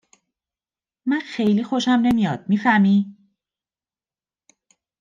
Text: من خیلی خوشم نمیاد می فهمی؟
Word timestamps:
من 1.05 1.19
خیلی 1.19 1.63
خوشم 1.63 1.91
نمیاد 2.03 2.49
می 2.49 2.57
فهمی؟ 2.57 3.17